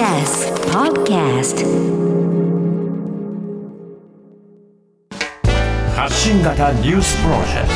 [0.00, 1.62] TBS Podcast
[5.94, 7.68] 発信型ニュースプロジェク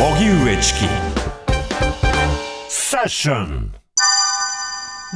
[0.00, 0.04] ト。
[0.04, 0.88] 荻上チキ。
[2.68, 3.72] セッション。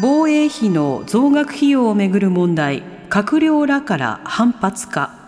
[0.00, 5.25] 防衛費の増額費用をめぐる問題閣僚らから反発か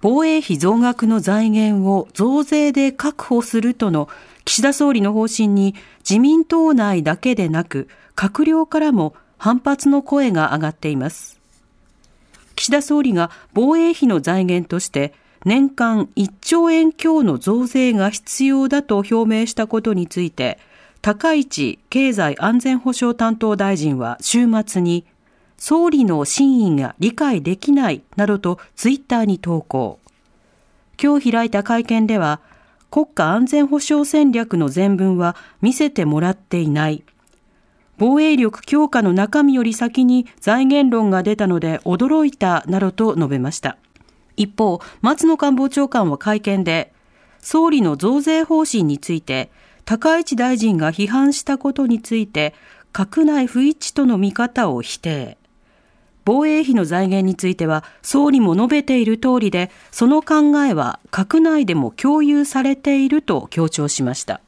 [0.00, 4.08] 防衛費増額の財源を増税で確保するとの
[4.44, 5.74] 岸田総理の方針に
[6.08, 11.38] 自民党内だけでなく閣僚からも反発の声が上がっています。
[12.56, 20.58] 岸田総理が防衛費の財源として年間1兆円強の増税が必要だと表明したことについて
[21.00, 25.04] 高市経済安全保障担当大臣は週末に
[25.58, 29.98] 総理の真意が理解できないなどとツイッターに投稿。
[31.02, 32.40] 今日開いた会見では、
[32.90, 37.02] 国家安全保障戦略の全文は見せてもらっていない。
[37.98, 43.76] 防衛力強化の中身より先に財源論が出たので驚いたなどと述べました。
[44.36, 46.92] 一方、松野官房長官は会見で、
[47.40, 49.50] 総理の増税方針について、
[49.84, 52.54] 高市大臣が批判したことについて、
[52.92, 55.37] 閣内不一致との見方を否定。
[56.28, 64.42] 防衛費の財源については、総理も述べている通りで、その考えは閣内でも共有されていると強調しました。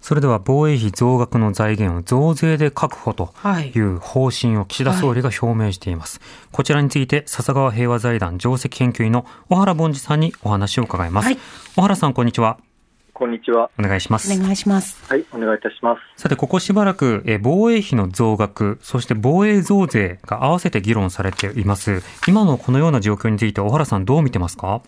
[0.00, 3.34] それでは防衛費増額の財源を増税で確保と
[3.74, 6.20] いう方針を岸田総理が表明しています。
[6.20, 11.26] はい、こちらについて笹川平和財団上席研究員の小原凡司さんにお話を伺います。
[11.26, 11.38] はい、
[11.76, 12.56] 小原さんこんにちは。
[13.14, 13.70] こんにちは。
[13.78, 14.32] お願いします。
[14.32, 15.04] お願いします。
[15.08, 16.00] はい、お願いいたします。
[16.20, 22.02] さて、ここしばらく、え防衛費の増額、そして防衛増税が合わせて議論されています。
[22.26, 24.82] 今のこのような状況について、小原さん、どう見てますか？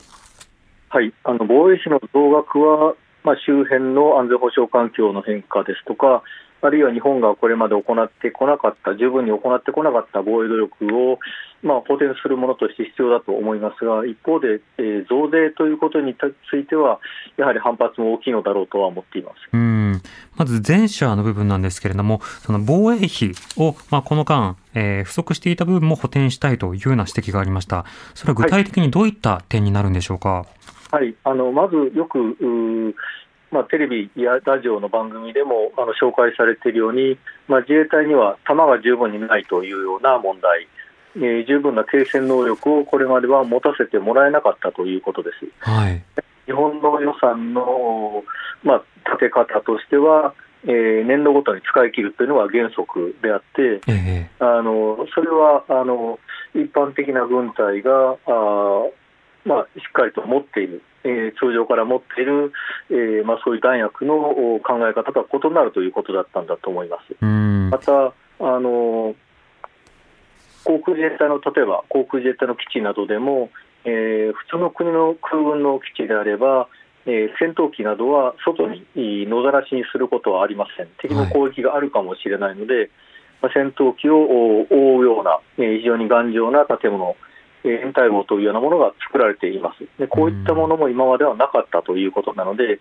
[0.88, 2.94] はい、あの防衛費の増額は、
[3.24, 6.22] まあ、周辺の安全保障環境の変化ですとか、
[6.60, 11.18] あるいは日本がこれまで行ってこなかった、十分に行ってこなかった防衛努力を、
[11.62, 17.00] まあ、補填するものとして必要だと思いますが、一方で、えー、増税ということについては、
[17.36, 20.00] やはり反発も大きいのだろうとは思っていますうん
[20.36, 27.84] まず前者の部分なんですけれども、その防衛費を、まあ、この間、えー、不足していた部分も補填したいというような指摘がありました。
[28.14, 30.28] それは具体的にどういった点になるんでしょうか？
[30.30, 32.94] はいはい、あのまずよく
[33.54, 40.66] まあ、テレビやラジオの番組でもあの紹介されているように、まあ、自衛隊には弾が十分にないというような問題、
[41.14, 45.46] えー、十分な継戦能力をこれまでは持たせてもらえなかったということです。
[45.60, 46.02] はい、
[46.46, 48.24] 日本の予算の、
[48.64, 50.34] まあ、立て方としては、
[50.64, 56.18] えー、年度ごとに使い切るというのが原則であって、えー、あのそれはあの
[56.54, 58.82] 一般的な軍隊があ、
[59.44, 62.52] まあ、しっかりと持っているえー、通常から持っている、
[62.90, 64.16] えーまあ、そういう弾薬の
[64.64, 67.24] 考え方とは異なるということだったんだと思います。
[67.24, 69.14] またあの
[70.64, 73.50] 航空自衛隊の例えば航空自衛隊の基地などでも、
[73.84, 76.68] えー、普通の国の空軍の基地であれば、
[77.04, 82.90] えー、戦闘機などは外に野ざらしにすることはありません、敵の攻撃があるかもしれないので、はい、
[83.42, 84.16] まあ、戦闘機を
[84.70, 87.14] 覆うような、えー、非常に頑丈な建物、
[87.64, 89.86] 延滞号というようなものが作られています。
[89.98, 92.80] でこういったものも今まではなかったということなので、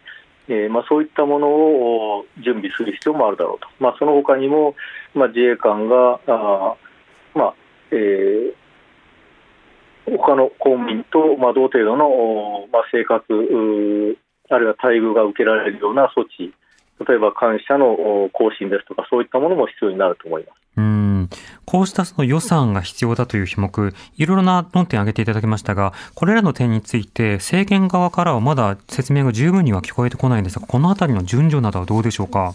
[0.49, 4.75] えー、まあ、そういったものを準備する必要もあるだろうと、まあ、その他にも、
[5.13, 6.75] まあ、自衛官があ、
[7.33, 7.53] まあ
[7.91, 8.53] えー、
[10.17, 13.23] 他の公務員と、まあ、同程度の、まあ、生活
[14.49, 16.53] あるいは待遇が受けられるような措置
[17.07, 20.62] 例えば感謝の更新ですとかそういったものも必要になると思います。
[20.75, 21.29] うん
[21.65, 32.53] こうしたその予算が必要だという種目、いろいろな論点を挙げていただきましたが、これらの点について、政権側からはまだ説明が十分には聞こえてこないんですが、このあたりの順序などはどうでしょうか？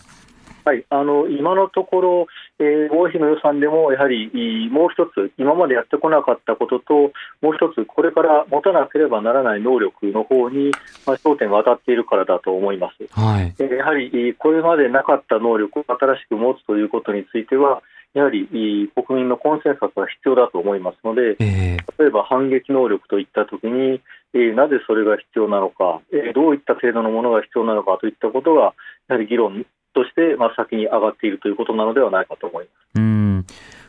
[0.64, 2.26] はい、あの今のところ、
[2.58, 6.94] えー、防衛費の予算でもやはりもう一つ、今までやってこなかったことと、
[7.40, 10.72] もう一つ、これから持たなければならない能力の方に、
[11.06, 13.06] まあ、焦点が当たっているからだと思います。
[13.18, 17.82] はい、やはりこれまでなかった能力を新しく持つということについては、
[18.18, 18.48] やはり
[18.94, 24.00] 国民のコンセンサスが必要だと思いますので、えー、例えば反撃能力といったときに、
[24.34, 28.74] えー、なぜそれが必要なのか、えー、どういった程度のものが必要なのかといったことが、
[29.08, 33.00] やはり議論として、まあ、先に上がっているということなのではないかと思います。
[33.00, 33.46] うん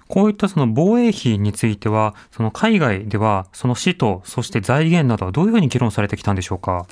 [0.08, 6.88] こういったその防衛費については、その海外では、その使途、そして財源などはどういうふうに議論されてきたんでしょうか？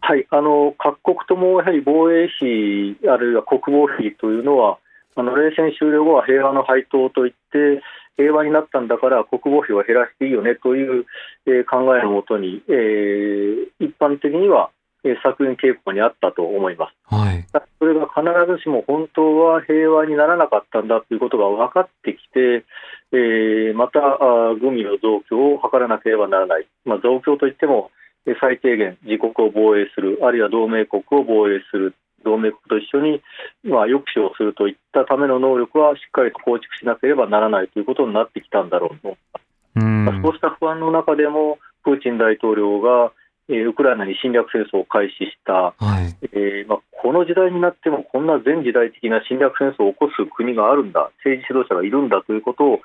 [0.00, 4.78] はい、あの各国ともやはり防衛費、あるいは国防費というのは、
[5.16, 7.82] あの冷戦終了後は平和の配当といって、
[8.16, 11.04] 平和になったんだから国防費を減らしていいよねという、
[11.46, 14.70] えー、考えのもとに、えー、一般的には、
[15.22, 17.14] 削減傾向にあったと思います。
[17.14, 17.44] はい、
[17.78, 22.64] それが必ずしも本当は平和にならなかったんだということが分かってきて、
[23.12, 24.00] えー、また
[24.60, 27.92] グミの増強を図らなければならない、まあ、増強といっても
[28.40, 31.94] 最低限自国を防衛する、あるいは同盟国を防衛する、
[32.26, 33.22] 同盟国と一緒に、
[33.62, 39.16] まあ、抑止をするといったための能力はしっかりと構築しなければならないということになってきたんだろうと、
[39.80, 43.12] まあ、そうした不安の中でも、プーチン大統領が、
[43.48, 52.80] えー、ウクライナに侵略戦争を開始した、はい、えー、まあ、この時代になっても、こんな全時代的な侵略戦争を起こす国があるんだ、政治指導者がいるんだということを、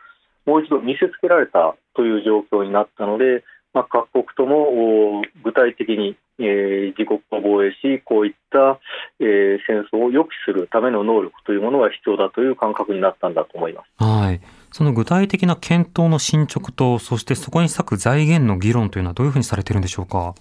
[0.45, 3.43] もう一度見せつけられたという状況になったので、
[3.73, 6.15] まあ、各国とも具体的に、
[6.45, 8.79] えー、自国を防衛し、こういった、
[9.19, 14.03] えー、戦争を抑止するための能力というものが必要だという感覚になったんだと思います。
[14.03, 14.41] はい。
[14.71, 20.33] その具体的な検討の進捗と、そしてそこに割く財源の議論というのはどういうふうにされているんでしょうか？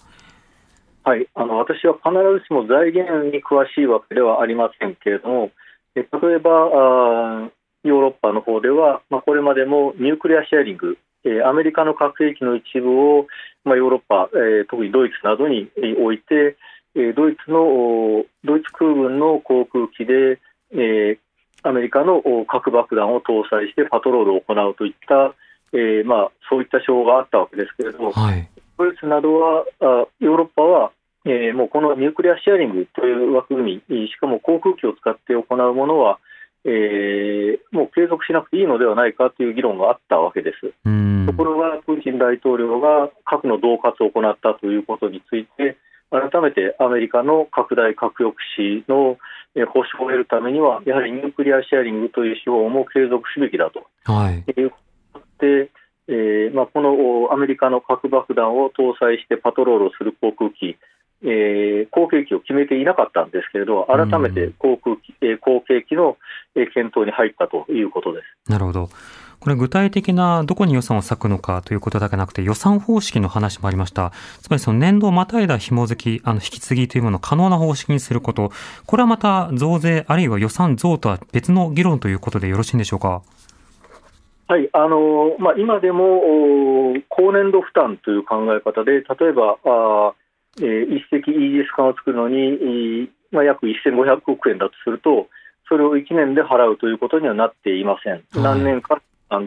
[1.02, 5.50] はい、あの私は必ずしも財源に詳しいわけではありませんけれども、
[5.96, 7.50] え例えばあ
[7.82, 13.26] ヨーロッパの方では、まあ、これまでもニュークリアシェアリング、えアメリカの核兵器の一部を、
[13.64, 16.56] まあ、ヨーロッパ、えー、特にドイツなどに置いて、
[16.94, 20.40] えドイツのドイツ空軍の航空機で、
[20.72, 21.18] えー、
[21.62, 25.34] アメリカの核爆弾を搭載してパトロールを行うといった、
[25.72, 30.92] えーまあ、そういった手法があったわけですけれども、はい、ドイツなどは、あヨーロッパは、
[31.26, 36.18] えー、もうこのニュークリアシェアリングという枠組み、しかも航空機を使って行うものは、
[36.64, 40.72] えー、もう継続しなくていいのではないかという議論があったわけです。
[41.30, 45.76] ところが、プーチン大統領が核の恫喝を行ったということについて、
[46.10, 49.16] 改めてアメリカの拡大核抑止の
[49.72, 53.86] 保証を得るためには、やはりニュークリアシェアリングという手法も継続すべきだと。
[54.04, 55.70] はい、いうことで、
[56.08, 60.76] えーまあ、このアメリカの核爆弾を搭載してパトロールをする航空機、
[61.22, 66.16] えー、後継機を決めていなかったんですけれど、改めて航空機、えー、後継機の
[66.54, 68.50] 検討に入ったということです。
[68.50, 68.88] なるほど。
[69.40, 74.12] これ具体的などこに予算を割くのかということだけなくて予算方式の話もありました。
[74.42, 78.52] つまりその年度をまたいだ紐付き、あの引き継ぎというものを可能な方式にすること、
[78.86, 83.22] これはまた増税あるいは予算増とは別の議論ということでよろしいんでしょうか？
[84.48, 86.20] はいあのまあ、今でも
[87.08, 90.12] 高年度負担という考え方で、例えばあ
[90.58, 95.28] えー、一隻イージス艦を作るのに、まあ、約1500億円だとすると、
[95.68, 99.00] それを1年で払うということにはなっていません、何年か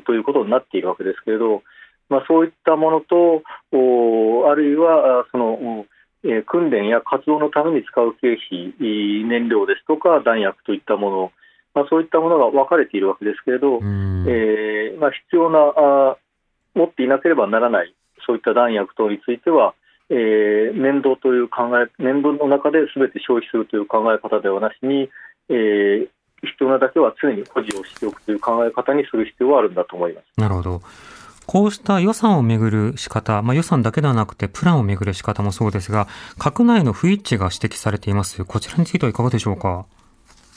[0.06, 1.63] ということになっているわけですけれど、
[2.09, 5.85] まあ、そういったものと、おあるいはその、
[6.24, 11.31] えー、訓練や活動のために使う経費、燃料ですとか弾薬といったもの、
[11.74, 16.18] まあ、そういったものが分かれているわけですけれど、えーまあ、必要なあ、
[16.75, 17.94] 持っていなければならない、
[18.25, 19.74] そういった弾薬等については、
[20.09, 25.09] えー、年度という考え、年分の中ですべて消費するという考え方ではなしに、
[25.50, 26.07] えー、
[26.43, 30.25] 必要なだけは常に保持をしておくという考え方にする必要はあるんだと思います。
[30.39, 30.81] なるほど。
[31.45, 36.07] こうした予算をめぐる仕方、まあ、予算だけではなくてプランをめぐる仕方もそうですが、
[36.39, 38.45] 閣内の不一致が指摘されています。
[38.45, 39.85] こちらについてはいかがでしょうか？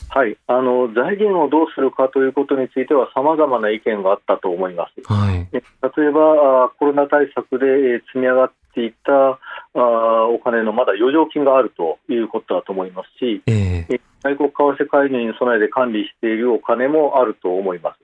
[0.08, 5.12] はい、あの財源をどうするかということについては、さまざまな意見があったと思います。
[5.12, 5.62] はい、例え
[6.10, 9.40] ば、コロナ対策で積み上がっていた
[9.74, 17.98] あお金のまだ余剰金があるということだと思いますし、えー、外国為替介入に備えて管理しているお金もあると思います。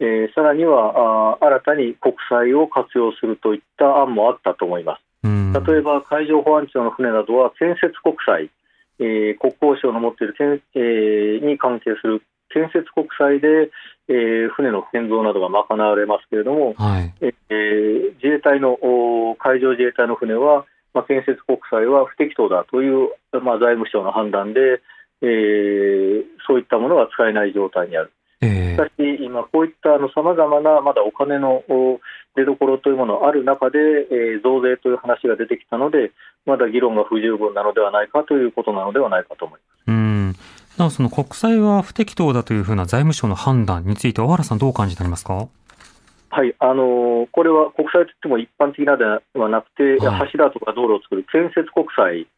[0.00, 5.02] えー、さらにはあ新たに国債を活用するといった案もあったと思います。
[5.22, 8.50] 例えば海上保安庁の船などは建設国債、
[8.98, 13.70] えー、国交省の持っている、えー、に関係する建設国債で、
[14.08, 18.76] えー、船の建造などが賄われますけれども、はい、えー、自衛隊の
[19.38, 23.10] 海上自衛隊の船は、まあ、建設国債は不適当だという、
[23.42, 24.82] まあ、財務省の判断で、
[25.22, 28.12] えー、そういったものが使えない状態にある。
[28.42, 28.90] えー、しかし、
[29.22, 31.62] 今、こういったさまざまなまだお金の
[32.34, 36.10] 出どころというものがある中で、えー、増税という話が出てきたので、
[36.46, 39.69] まだ議論が不十分なのではないかということなのではないかと思います。
[40.78, 45.48] うんなおその国債は不適当だというふうな財務省の判断について、小原さん、どう感じてありますか？
[46.30, 52.28] はい、あのこれは国債といっても一般的なではなくて、はい、柱とか道路を作る建設国債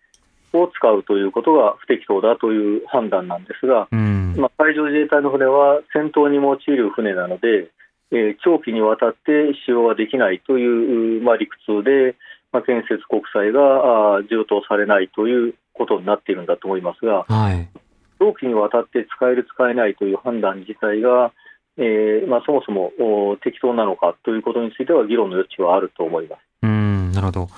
[0.55, 7.71] を使うということが不適当だという判断なんですが、うん、まあ、海上自衛隊の船は戦闘に用いる船なので、
[8.11, 12.17] えー、長期にわたって使用ができないという、まあ、理屈で、
[12.51, 17.69] まあ、建設国債があ充当されないということになっているんだと思いますが、はい、
[18.23, 21.33] 長期にわたって使える、使えないという判断自体が、
[21.77, 22.93] えーまあ、そもそも
[23.43, 27.49] 適当なのかということについては議論の余地はあると思いますうんなるほど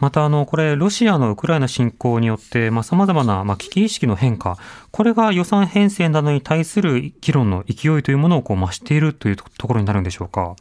[0.00, 4.56] また、あの、これ、ロシアのウクライナ侵攻によって、まあ、様々な、まあ、危機意識の変化、
[4.92, 10.54] これが予算編成などに対する議論の勢いというものをこう増しているというところになるんでしょうか？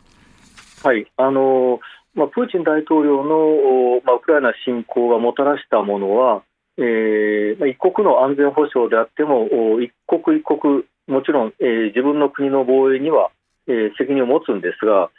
[0.83, 1.05] はい。
[1.17, 1.79] あの、
[2.15, 6.41] まあ、プーチン大統領の、まあ、ウクライナ侵攻がもたらしたものは、
[6.77, 9.47] えー、一国の安全保障であっても、
[9.81, 13.31] 一国一国、もちろん、えー、自分の国の防衛には、
[13.67, 15.09] えー、責任を持つんですが、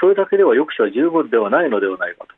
[0.00, 2.34] それだけでは抑止は十分ではないのではないかと。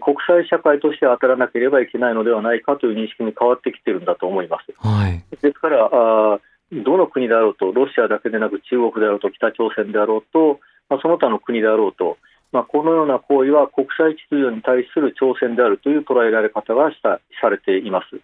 [0.00, 4.74] 国際社会として当たらなければいけないのではないかという認識に変わってきているんだと思います。
[4.86, 6.40] はい、ですからあ、
[6.72, 10.58] どの国であろうと、ロシアだけでなく中国であろうと、北朝鮮であろうと、
[10.88, 12.18] まあ、その他の国であろうと、
[12.52, 18.20] まあ、このような行為は国際秩序に対する挑戦であるという捉えられ方がしたされています。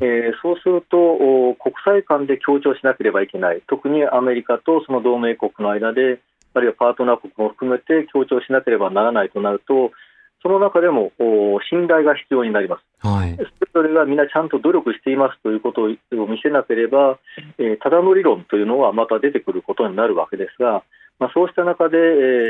[0.00, 6.20] えー、そうすると、国際間で協調しなければいけない、特にアメリカとその同盟国の間で、
[6.54, 9.92] あるいはパートナー国も含めて協調しなければならないとなると、
[10.44, 11.10] その中でも
[11.70, 13.06] 信頼が必要になります。
[13.06, 13.36] はい、
[13.72, 17.18] それがみんなちゃんと努力していますということを見せなければ、
[17.58, 20.82] えー、ただの理論というのはまた出てくることになるわけですが、
[21.18, 22.00] まあ、そうした中で、え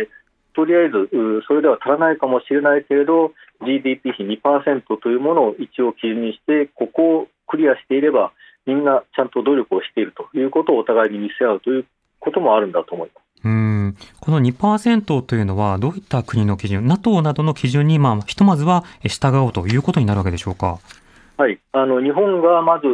[0.02, 0.08] ー、
[0.54, 1.10] とりあえず
[1.46, 3.32] それでは足らないかもしれないけれど
[3.64, 8.32] GDP 比2%というものを一応基準にしてここをクリアしていれば
[8.66, 11.86] みんなちゃんと努力をしているということをお互いに見せ合うという
[12.18, 13.24] こともあるんだと思います。
[13.44, 20.78] うんこの2%というのは、どういった国の基準、NATO などの基準に、まあ、ひとまずは従おうということになるわけでしょうか？
[21.36, 22.86] はい、あの日本がまず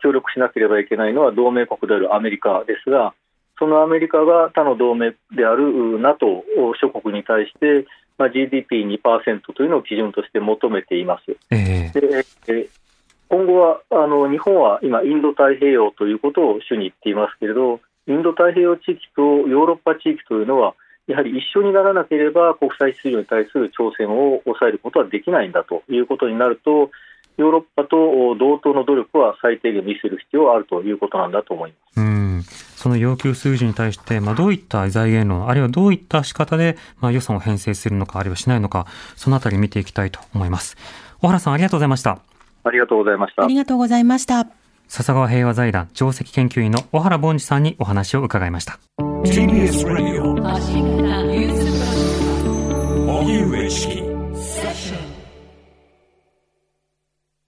[0.00, 3.14] 協力しなければいけないのは同盟国であるアメリカですが、
[3.62, 6.42] そのアメリカが他の同盟である NATO
[6.80, 7.86] 諸国に対して、
[8.18, 8.98] まあ、GDP2%
[9.54, 11.36] というのを基準として求めています。
[11.52, 12.68] えー、で
[13.28, 17.78] 今後はあの日本は今、インド太平洋ということを主に言っていますけれど、
[18.08, 20.74] インド太平洋地域とヨーロッパ地域というのは、
[21.06, 26.90] やはり一緒にならなければ国際秩序に対する挑戦を抑えることはできないんだということになると、
[27.36, 32.00] ヨーロッパと同等の努力は最低限見せる必要があるということなんだと思います。
[32.00, 32.21] うん
[32.82, 40.76] その要求数字に対して、まあ、どういった財源論、あるいはどういった仕方で、まあ、予算を編成するのか、あるいはしないのか、そのあたり見ていきたいと思います。
[41.20, 42.18] 小原さん、ありがとうございました。
[42.64, 43.44] ありがとうございました。
[43.44, 44.48] ありがとうございました。
[44.88, 48.80] 笹川平和財団上席研究員の小原凡司さんにお話を伺いました。
[48.98, 50.32] TBS Radio
[53.06, 54.11] 荻上チキ